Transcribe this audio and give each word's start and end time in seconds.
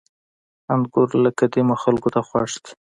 •انګور 0.73 1.09
له 1.23 1.29
قديمه 1.39 1.75
خلکو 1.83 2.09
ته 2.13 2.21
خوښ 2.27 2.51
دي. 2.63 2.71